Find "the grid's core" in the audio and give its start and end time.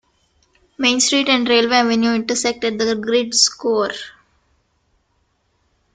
2.79-3.91